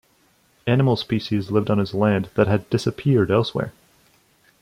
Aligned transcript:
Animal 0.65 0.95
species 0.95 1.51
lived 1.51 1.69
on 1.69 1.77
his 1.77 1.93
land 1.93 2.31
that 2.33 2.47
had 2.47 2.67
disappeared 2.71 3.29
elsewhere. 3.29 3.71